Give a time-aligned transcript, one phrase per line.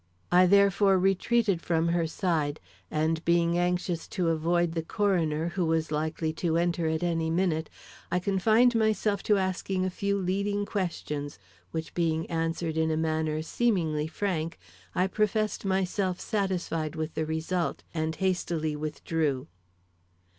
[0.31, 2.59] I therefore retreated from her side,
[2.89, 7.69] and being anxious to avoid the coroner, who was likely to enter at any minute,
[8.11, 11.37] I confined myself to asking a few leading questions,
[11.69, 14.57] which being answered in a manner seemingly frank,
[14.95, 19.45] I professed myself satisfied with the result, and hastily withdrew.